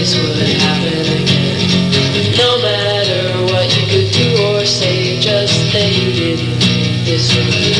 [0.00, 2.32] this would happen again.
[2.38, 6.58] No matter what you could do or say, just that you didn't.
[7.04, 7.79] This would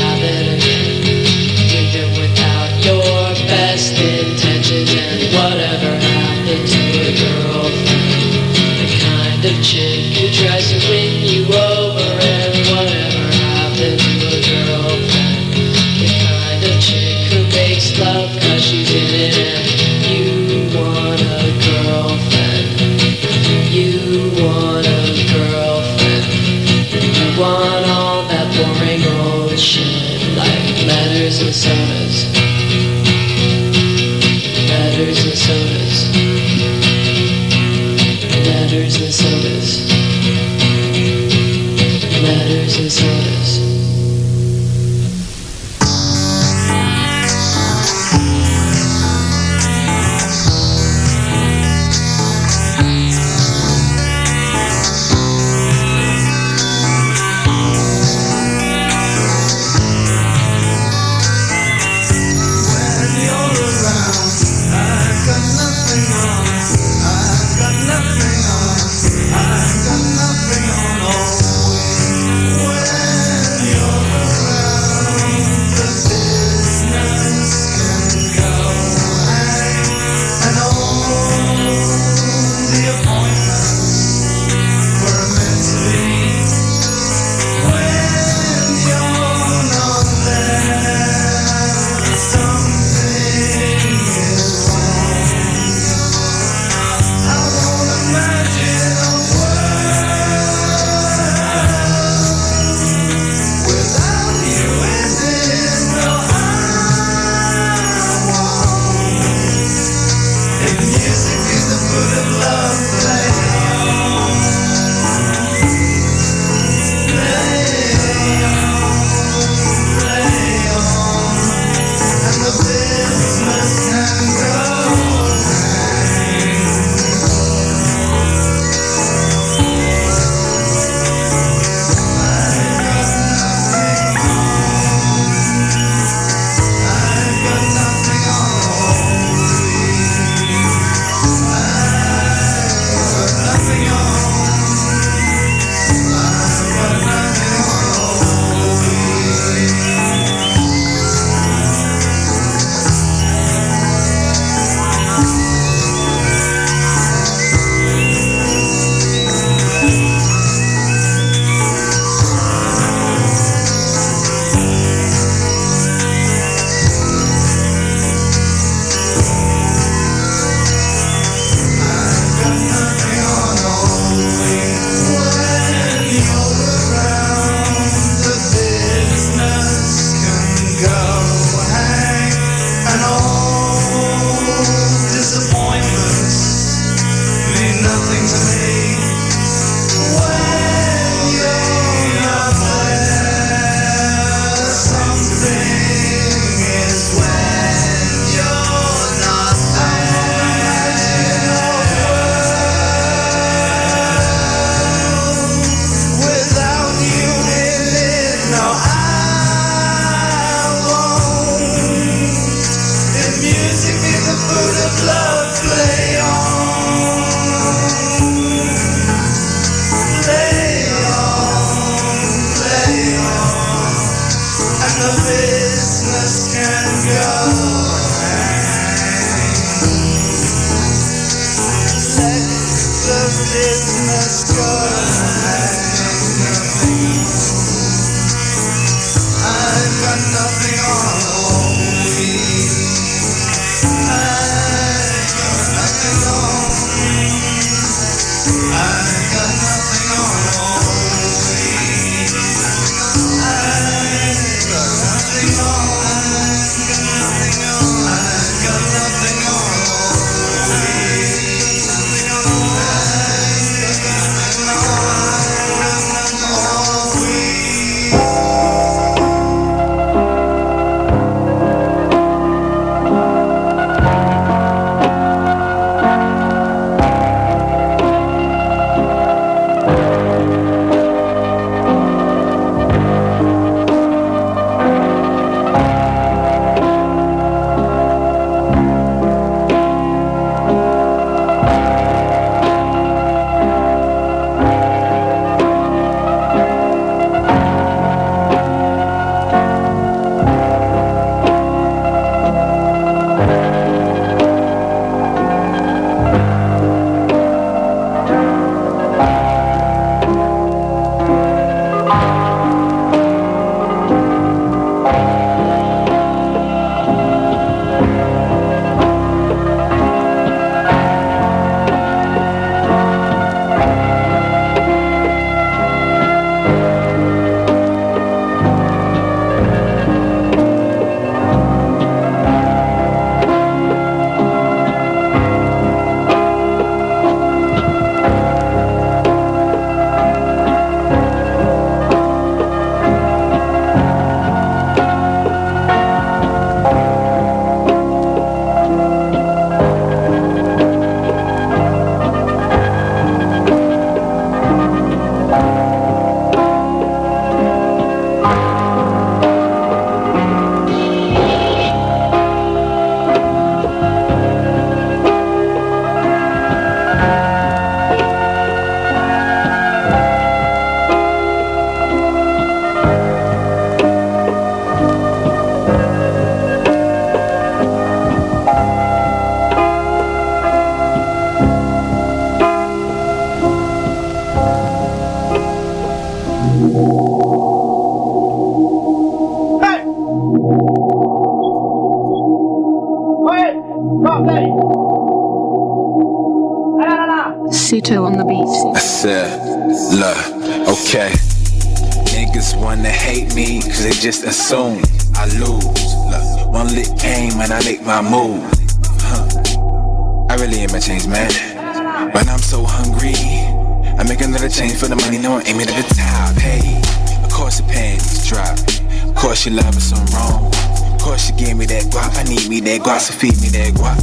[422.90, 424.18] that guap, so feed me that guap.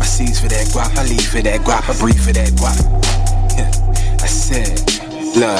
[0.00, 2.78] I seize for that guap, I leave for that guap, I breathe for that guap.
[4.22, 4.78] I said,
[5.34, 5.58] look,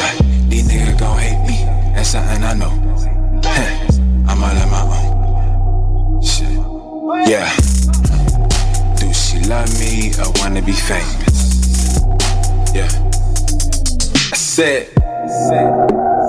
[0.49, 1.65] these niggas gon' hate me.
[1.95, 2.71] That's something I know.
[4.29, 6.23] I'm all on my own.
[6.23, 6.47] Shit.
[7.29, 7.51] Yeah.
[8.99, 11.99] Do she love me or wanna be famous?
[12.73, 12.89] Yeah.
[14.31, 16.22] I said, said, said.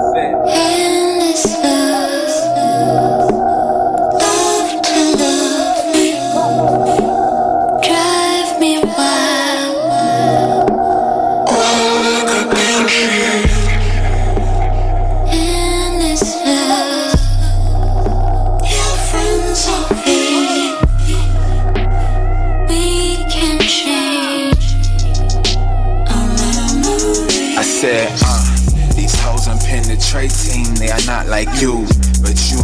[31.33, 31.81] Like you,
[32.21, 32.61] but you.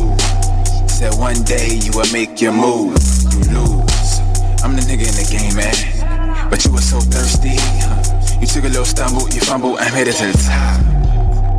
[0.86, 2.94] Said one day you would make your move,
[3.34, 4.10] you lose.
[4.62, 5.74] I'm the nigga in the game, man.
[6.52, 7.58] But you were so thirsty.
[8.40, 10.86] You took a little stumble, you fumble, and made it to the top.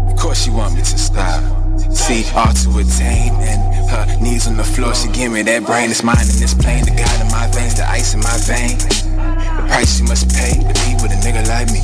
[0.07, 1.43] Of course you want me to stop.
[1.91, 5.91] See, all to attain, and her knees on the floor, she give me that brain,
[5.91, 6.85] it's mine and it's plain.
[6.85, 8.79] The God in my veins, the ice in my vein.
[8.79, 11.83] The price you must pay to be with a nigga like me.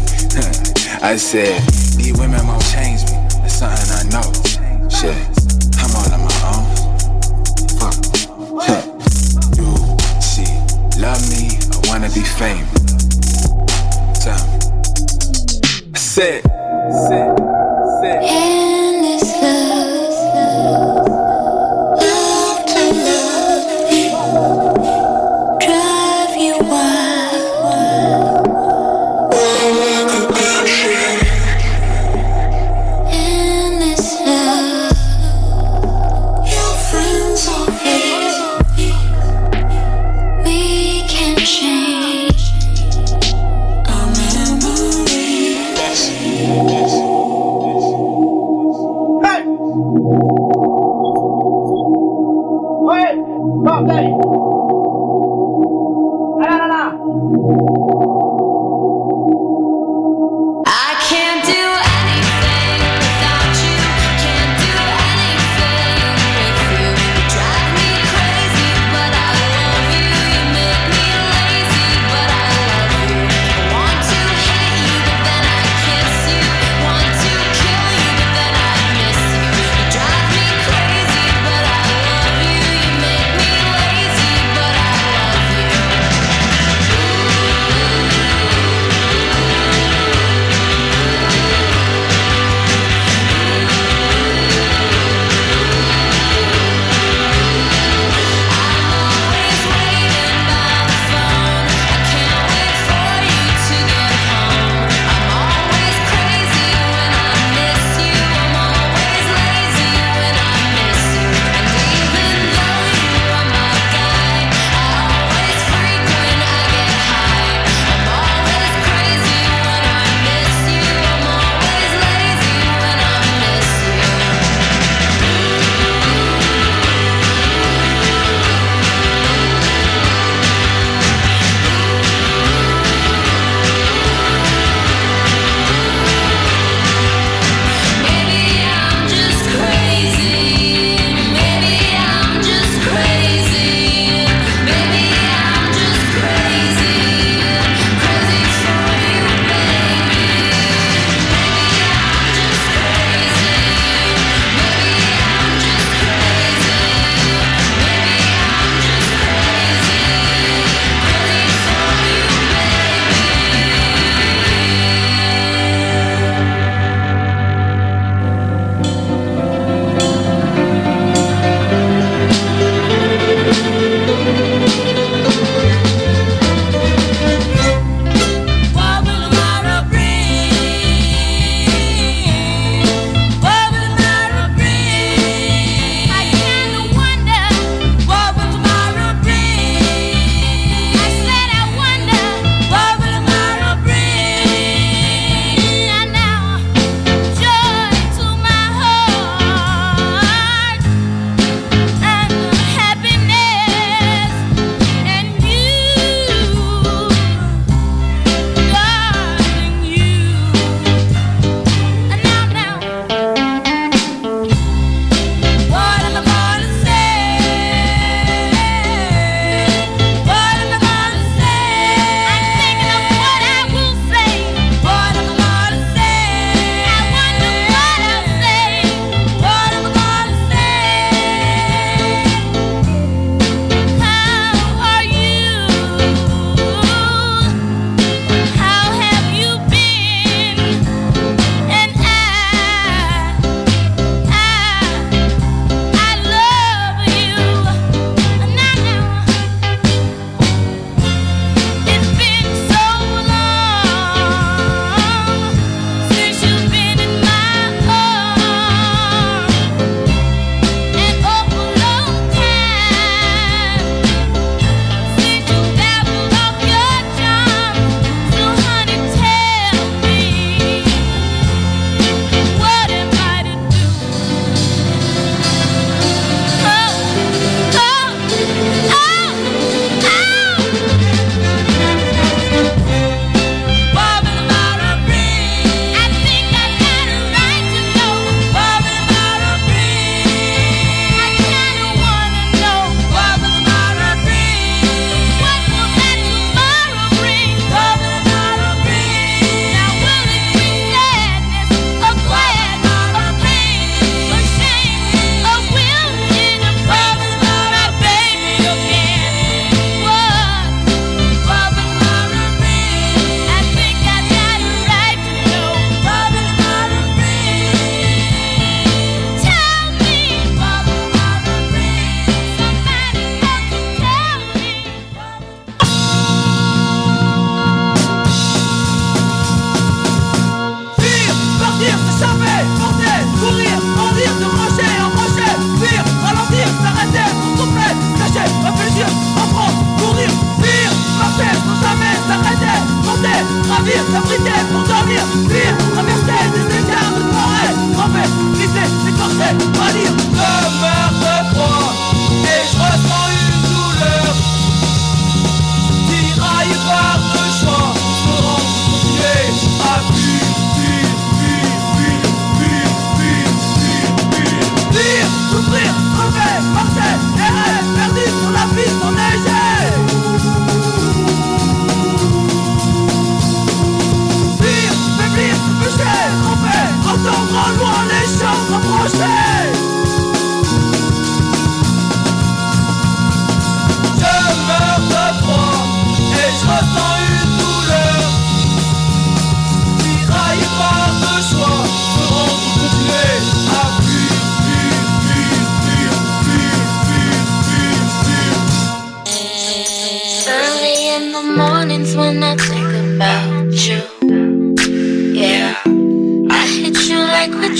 [1.02, 1.58] I said,
[1.98, 3.18] these women won't change me.
[3.42, 4.55] That's something I know.
[4.96, 5.14] Shit,
[5.76, 6.64] I'm all on my own.
[7.76, 7.96] Fuck.
[9.58, 9.68] You,
[10.22, 10.44] she
[10.98, 12.72] love me, I wanna be famous.
[14.24, 14.56] Tell me.
[15.94, 17.45] I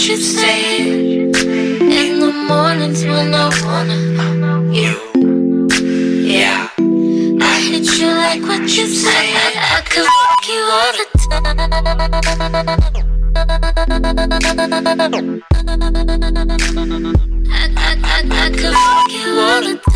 [0.07, 3.99] should stay in the mornings when I wanna
[4.73, 4.95] you.
[6.23, 9.35] Yeah, I hit you like what you say.
[9.35, 11.59] I, I could fuck you all the time.
[17.51, 19.96] I, I, I, I could fuck you all the time.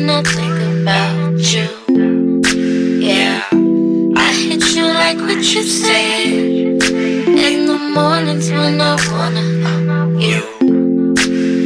[5.53, 6.27] you said.
[6.27, 9.41] In the mornings when I wanna
[10.17, 10.43] you.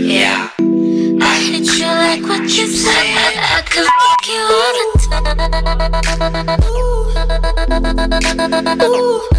[0.04, 0.50] Yeah,
[1.22, 3.38] I hit you like what you said.
[3.38, 6.62] I could fuck you all the time.
[8.86, 9.30] Ooh.
[9.32, 9.35] I,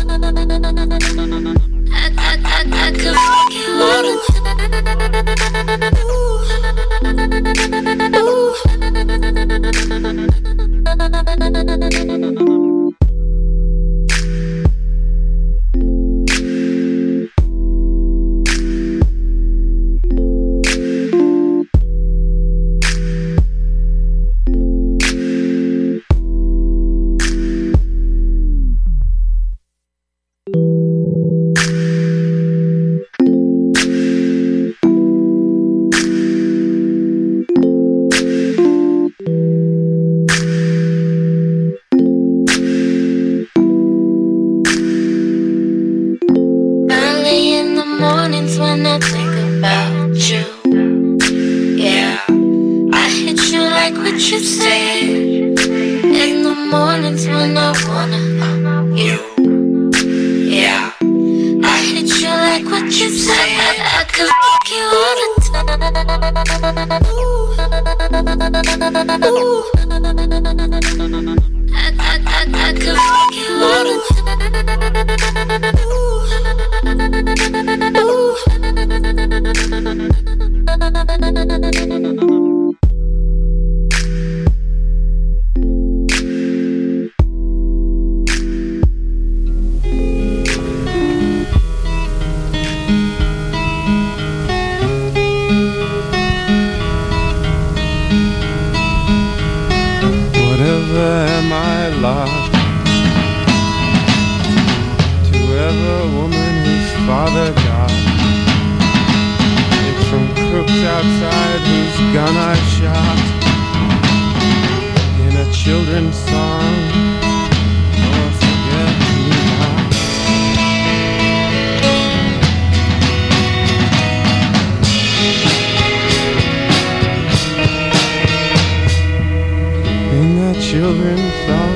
[130.71, 131.67] children saw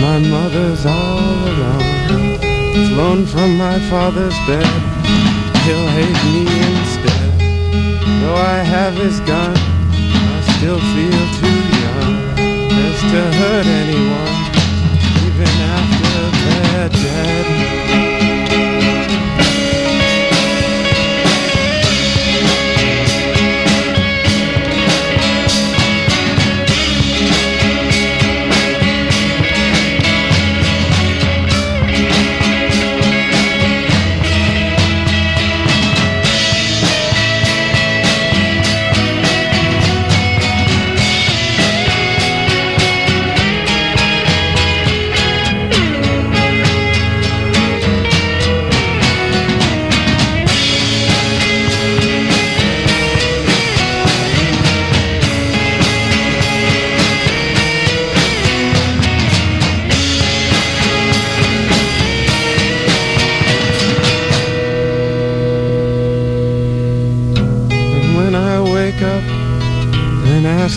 [0.00, 1.18] my mother's all
[1.52, 2.38] alone.
[2.88, 4.64] Flown from my father's bed,
[5.64, 7.30] he'll hate me instead.
[8.22, 12.14] Though I have his gun, I still feel too young
[12.86, 14.34] as to hurt anyone,
[15.26, 18.13] even after they're dead.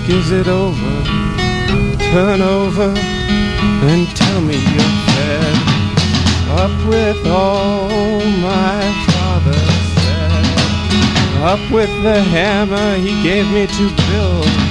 [0.09, 1.03] Is it over?
[2.11, 5.57] Turn over and tell me you're fed
[6.49, 9.59] up with all my father
[9.95, 11.43] said.
[11.43, 14.66] Up with the hammer he gave me to build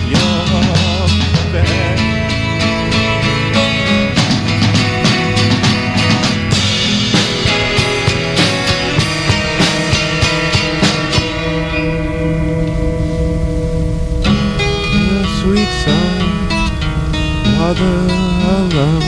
[17.66, 18.06] mother
[18.62, 19.05] alone.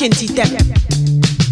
[0.00, 0.69] chintzy step.